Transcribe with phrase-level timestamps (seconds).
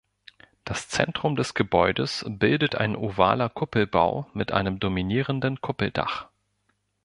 [0.63, 6.27] Das Zentrum des Gebäudes bildet ein ovaler Kuppelbau mit einem dominierenden Kuppeldach.